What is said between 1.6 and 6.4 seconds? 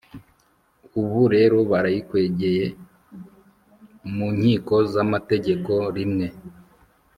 barayikwegeye mu nkiko zamategeko rimwe